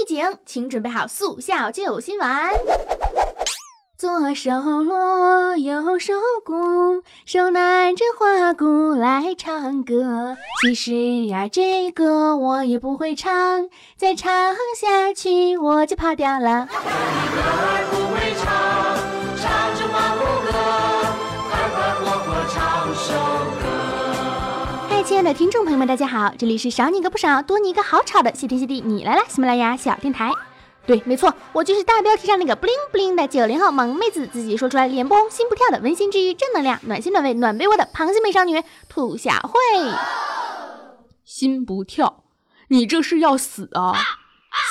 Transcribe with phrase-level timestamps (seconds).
[0.00, 2.50] 预警，请准备好速效救心丸。
[3.98, 4.50] 左手
[4.82, 10.36] 锣，右手鼓，手拿着花鼓来唱歌。
[10.62, 13.68] 其实呀，这歌我也不会唱，
[13.98, 16.66] 再唱下去我就跑掉了。
[25.10, 30.30] 亲爱的听众朋友们，大家好，这里是少你一个不少，多你一个好吵的谢天谢地你来啦，喜马拉雅小电台。
[30.86, 39.52] 对，没错，我就是大标题上那个不灵不灵的九零后萌妹子，自己说出来脸不红心不跳的温馨治愈正能量暖心暖胃暖被窝的螃蟹美少女兔小慧。
[41.24, 42.22] 心不跳，
[42.68, 43.92] 你这是要死啊！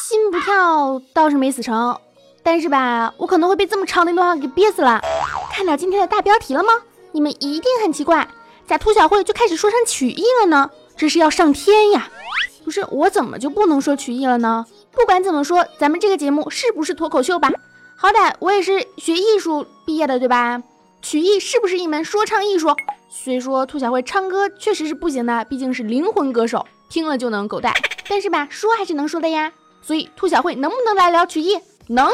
[0.00, 1.98] 心不跳倒是没死成，
[2.44, 5.00] 但是吧，我可能会被这么长的一段话给憋死了。
[5.50, 6.70] 看到今天的大标题了吗？
[7.10, 8.28] 你们一定很奇怪，
[8.68, 10.70] 咋兔小慧就开始说唱曲艺了呢？
[10.94, 12.10] 这是要上天呀！
[12.62, 14.66] 不是我怎么就不能说曲艺了呢？
[14.92, 17.50] 不管怎么说，咱们这个节目是不是脱口秀吧？
[17.96, 20.62] 好歹我也是学艺术毕业的，对吧？
[21.00, 22.68] 曲艺是不是一门说唱艺术？
[23.08, 27.72] 虽说兔小慧唱歌确实是不行的，毕竟是灵魂歌手，听了就能狗带。
[28.06, 29.50] 但是吧，说还是能说的呀。
[29.80, 31.58] 所以兔小慧能不能来聊曲艺？
[31.86, 32.06] 能。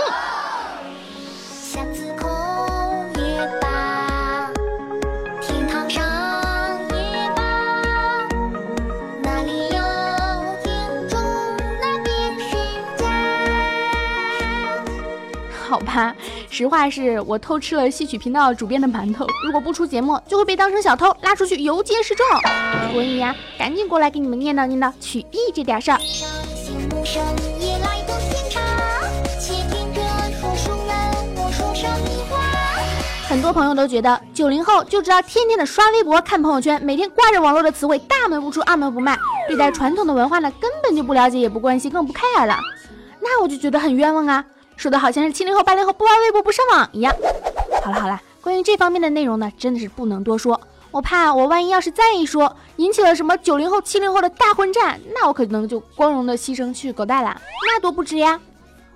[15.75, 16.14] 好吧，
[16.50, 22.25] 实话是我偷吃了戏曲频道主编的馒头，如果不出节目，就会被当成小偷拉出去游街示众。
[22.92, 25.98] 所以呀，赶紧过来给你们念叨念叨曲艺这点事儿。
[33.28, 42.61] 很多朋友都觉得九零后就知道天天的刷微博、看朋友圈，每天挂着网络的词汇，大门不出二门不迈，对待传统的文化呢，根本就不了解，也不关心，更不 care 了。
[43.27, 44.45] 那我就觉得很冤枉啊！
[44.77, 47.14] 说的好像是七零后、八零后不玩微博、不上网一样。
[47.83, 50.61] 好了好了，关于这方面的内容呢，真的是不能多说。
[50.90, 58.40] 我怕我万一要是再一说，引起了什么九零后、七零后的大混战，那我可能就光荣的牺牲去狗带了，那多不值呀！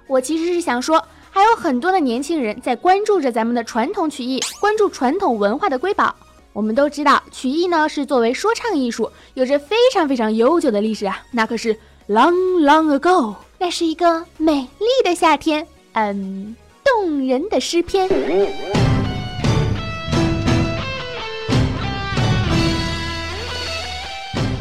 [0.06, 6.14] 我其实是想说，还有很多的年轻人在关注着咱们的传统曲艺，关注传统文化的瑰宝。
[6.52, 11.76] 我们都知道，曲艺呢是作为说唱艺术，有着非常非常悠久的历史啊，那可是
[12.08, 13.34] long long ago。
[13.60, 16.54] 那是一个美丽的夏天，嗯，
[16.84, 18.08] 动人的诗篇。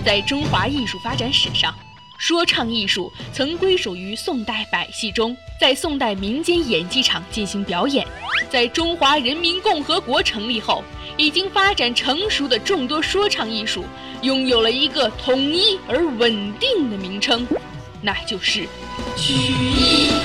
[0.04, 1.72] 在中华艺术发展史上，
[2.18, 8.04] 说唱艺术曾归属于宋代百戏中，在宋代民间演技场进行表演。
[8.50, 10.84] 在中华人民共和国成立后，
[11.18, 13.86] 已经发展成熟的众多说唱艺术，
[14.24, 17.46] 拥有了一个统一而稳定的名称。
[18.00, 18.68] 那就是
[19.16, 20.22] 曲艺。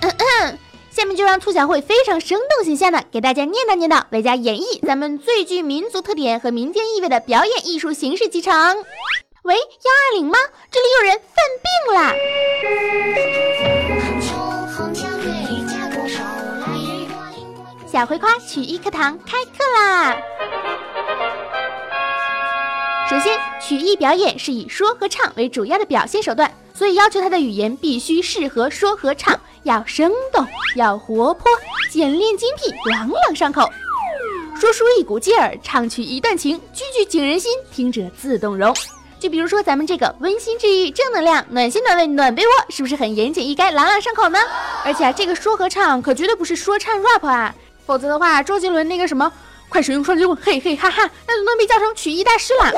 [0.00, 0.58] 嗯嗯，
[0.90, 8.52] 下面就让兔小慧非常生动形象的给大家念叨念叨，为家演绎咱们最具民族特点和民间意味的表演艺术形式集成。
[9.42, 10.38] 喂，幺二零吗？
[10.70, 12.14] 这里有人犯病了。
[17.90, 20.16] 小葵花曲艺课堂开课啦！
[23.10, 31.44] 首先，曲艺表演是以说和唱为主要的表现手段，所以要求他的语言必须适合说和唱，要生动，要活泼，
[31.90, 33.68] 简练精辟，朗朗上口。
[34.58, 38.74] 说书一股劲儿，唱曲一段情，句句景人心，听者自动容。
[39.20, 44.38] 就比如说咱们这个温馨治愈、正能量、暖心暖胃暖被窝，是不是很言简意赅、朗朗上口呢？
[44.82, 47.54] 而且啊，这个说和唱可绝对不是说唱 rap 啊，
[47.84, 49.30] 否则的话，周杰伦那个什么。
[49.74, 52.70] 快使用双截棍，嘿嘿哈哈，那都能被叫成曲艺大师了。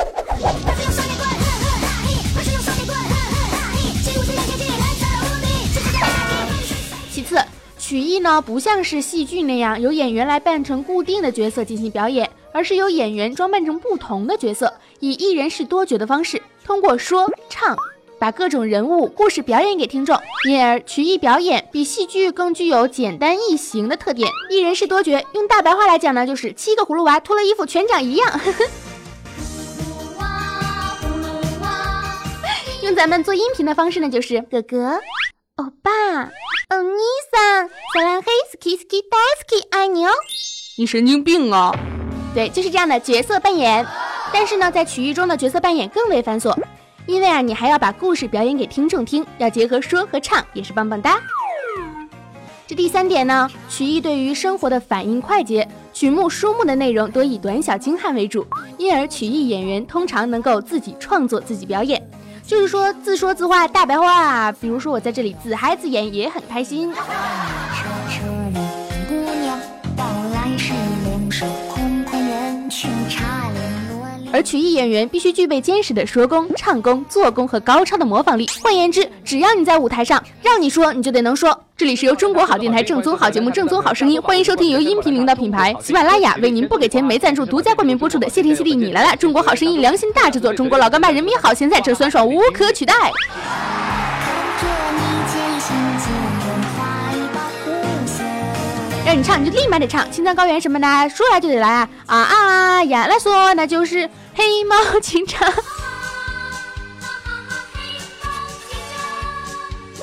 [7.12, 7.38] 其次，
[7.78, 17.76] 曲艺呢不像是戏剧那样由演员来扮成固定的角色进行表演，而是由演员装扮成不同的角色，以一人饰多角的方式，通过说唱。
[18.18, 20.18] 把各种人物故事表演给听众，
[20.48, 24.30] 因而曲艺表演比戏剧更具有简单易行的特点。
[24.50, 28.40] 一人是多角，用大白话来讲呢，就是七个葫芦娃脱了衣服全长一样。
[32.82, 34.98] 用咱们做音频的方式呢，就是哥哥、
[35.56, 35.90] 欧巴、
[36.70, 36.98] 欧尼
[37.30, 40.12] 桑、小蓝黑、ski ski daski 爱你哦。
[40.78, 41.74] 你神经病啊！
[42.34, 43.84] 对，就是这样的角色扮演。
[44.32, 46.56] 但是呢，在曲艺中的角色扮演更为繁琐。
[47.06, 51.18] 因为啊，你还要把故事表演给听众听，要结合说和唱，也是棒棒哒。
[52.66, 58.44] 这第三点呢，曲艺对于生活的反应快捷，曲目、书目的内容多以短小精悍为主，
[58.76, 62.02] 因而曲艺演员通常能够自己创作、自己表演，
[62.44, 64.50] 就是说自说自话大白话。
[64.50, 66.92] 比如说我在这里自嗨自演也很开心。
[74.32, 78.48] 而曲艺演员必须具备坚实的说功、唱功、做功和高超的模仿力。
[78.62, 81.58] 换言之，只要你在舞台上，让你说你就得能说。
[81.76, 93.12] 这里是由中国好电台正宗好节目正宗好声音，欢迎收听由音频领导品牌喜马拉雅为您不给钱没赞助独家冠名播出的谢天谢地你来了中国好声音良心大制作，中国老干妈人民好咸菜，这酸爽无可取代。
[99.06, 103.06] 让你唱你就立马得唱，青藏高原什么的说来就得来啊啊啊呀！
[103.06, 105.48] 来说那就是黑猫 警长。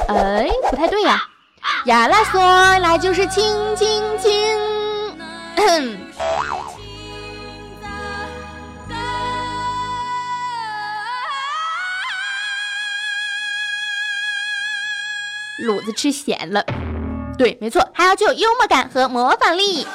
[0.07, 1.21] 哎，不太对呀，
[1.83, 2.39] 呀来说
[2.79, 4.57] 那就是亲亲亲。
[15.59, 16.65] 卤子吃咸了。
[17.37, 19.85] 对，没错，还要具有幽默感和模仿力。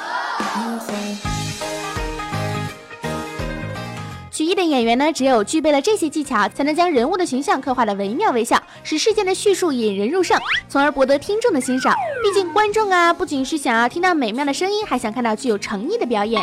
[4.31, 10.39] 曲艺的演员呢，只有具备了这些技巧，才能将人物的形象刻画的惟妙惟肖，使事件的叙述引人入胜，
[10.69, 11.93] 从而博得听众的欣赏。
[12.23, 16.41] 毕竟观众啊，不仅是想要听到美妙的声音，还想看到具有诚意的表演。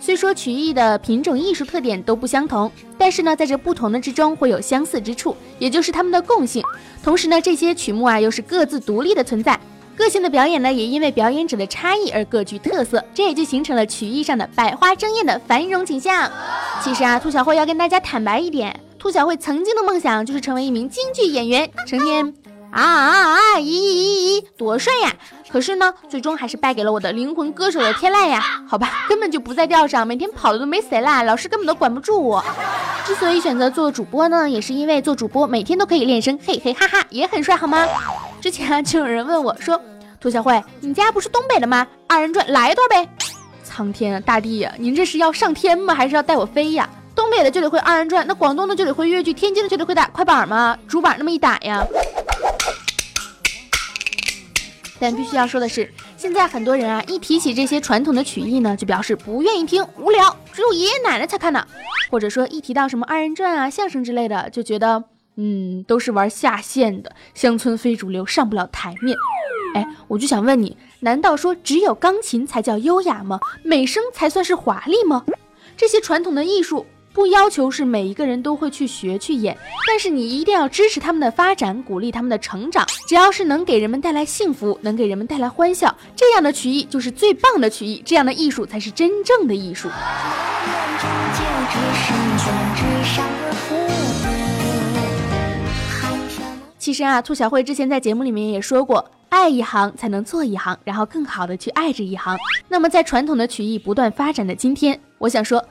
[0.00, 6.62] 虽说曲艺的品种艺术特点都不相同，但是呢，在这不同的之中会有相似之处，也就是他们的共性。
[7.04, 9.58] 同时呢，这些曲目啊，又是各自独立的存在。
[9.98, 16.30] 个性的表演呢，也因为表演者的差异而各具特色，这也就形成了曲艺上的百花争艳的繁荣景象。
[16.84, 22.32] 其实啊，兔小慧要跟大家坦白一点，兔小慧曾经的梦想就是成为一名京剧演员，成天
[22.70, 25.12] 啊啊啊，咦咦咦，多帅呀！
[25.50, 28.40] 可是呢，最终还是败给了我的灵魂歌手的天籁呀。
[28.68, 32.44] 好吧， 根本就不在调上，每天跑的都没谁啦， 老师根本都管不住我。
[33.04, 37.84] 之所以选择做主播呢，也是因为做主播每天都可以练声，嘿嘿哈哈，也很帅，好吗？
[38.40, 39.80] 之前啊，就有人问我说
[40.20, 41.86] ：“兔小慧，你家不是东北的吗？
[42.06, 43.08] 二人转来一段呗。”
[43.64, 45.94] 苍天啊，大地呀，您这是要上天吗？
[45.94, 46.88] 还是要带我飞呀？
[47.14, 50.78] 东北的就得会二人转，那广东的就得会越剧，天津的就得会打快板吗？
[50.86, 51.84] 竹板那么一打呀。
[55.00, 61.66] 但必须要说的是，现在很多人啊，一提起这些传统的曲艺呢，就表示不愿意听，无聊，只有爷爷奶奶才看呢。
[62.10, 65.04] 或者说，一提到什么二人转啊、相声之类的，就觉得。
[65.40, 69.16] 嗯，都是玩下线的，乡村非主流，上不了台面。
[69.74, 73.38] 哎，我就想问你，难道说只有钢琴才叫优雅吗？
[73.62, 75.24] 美声才算是华丽吗？
[75.76, 79.56] 这些传统的艺术不要求是每一个人都会去学去演，
[79.86, 82.84] 但是你一定要支持他们的发展，鼓励他们的成长。
[83.06, 89.88] 只要是能给人们带来幸福，能给人们带来欢笑，这样的曲艺就是最棒的曲艺，这样的艺术才是真正的艺术。
[96.78, 102.36] 其实啊，兔小慧之前在节目里面也说过，爱一行才能做一行，然后更好的去爱这一行。
[102.68, 105.62] 那么在传统的曲艺不断发展的今天，我想说，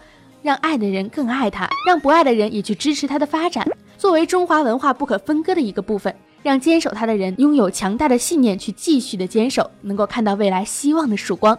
[0.43, 3.65] 让爱的人更爱它，让不爱的人也去支持它的发展，
[3.97, 6.13] 作为中华文化不可分割的一个部分，
[6.43, 11.57] 让坚守它的人拥有强大的信念去继续的坚守，能够看到未来希望的曙光，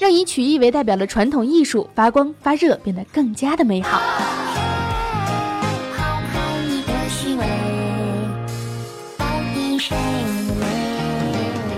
[0.00, 4.00] 让以曲艺为代表的传统艺术发光发热，变得更加的美好。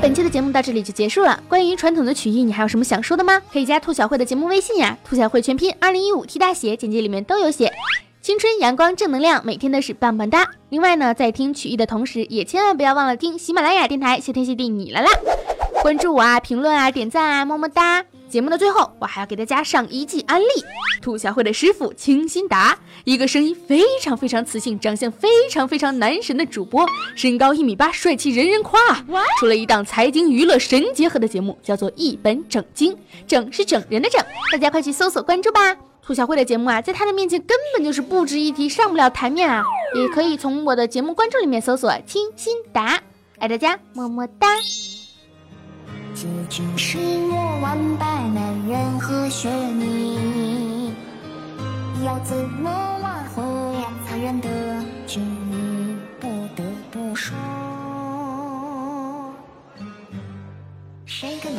[0.02, 1.43] 本期的节目到这里就结束了。
[1.49, 3.40] 关于传统的曲艺，你还有什么想说的吗？
[3.52, 7.71] 可以加兔小慧的节目微信呀，兔小慧全拼二零一五 T 大写，简介里面都有写。
[8.23, 10.50] 青春阳光正能量，每天都是棒棒哒。
[10.71, 15.11] 另外呢，在听曲艺的同时，也千万不要忘了听喜马拉雅电台，谢天谢地你来啦！
[15.83, 18.05] 关注我啊，评论啊，点赞啊，么么哒。
[18.31, 20.47] 节目的最后，我还要给大家上一记安利：
[21.03, 28.81] 兔小慧的师傅清新达，一个声音非常非常磁性、长相非常非常男神的主播，身高一米八，帅气人人夸。
[29.41, 32.93] 出了一档财经娱乐神结合的节目，叫做《一本整经》，
[33.27, 35.77] 整是整人的整，大家快去搜索关注吧。
[36.01, 39.65] 兔小慧的节目啊，在他的面前根本就是不值一提，上不了台面啊。
[39.97, 43.03] 也可以从我的节目关注里面搜索清新达，
[43.39, 44.47] 爱大家，么么哒。
[46.21, 50.93] 结局是我完败，没人和解，你，
[52.05, 52.71] 要怎么
[53.03, 53.43] 挽回
[54.07, 54.49] 残忍的
[55.07, 55.23] 结局？
[56.21, 57.35] 不得不说，
[61.07, 61.59] 谁跟你？